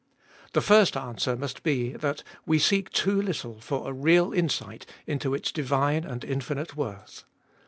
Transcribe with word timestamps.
The 0.53 0.61
first 0.61 0.97
answer 0.97 1.35
must 1.35 1.61
be, 1.61 1.89
that 1.91 2.23
we 2.43 2.57
seek 2.57 2.89
too 2.89 3.21
little 3.21 3.59
for 3.59 3.87
a 3.87 3.93
real 3.93 4.33
insight 4.33 4.87
into 5.05 5.35
its 5.35 5.51
divine 5.51 6.05
and 6.05 6.23
infinite 6.23 6.75
worth. 6.75 7.23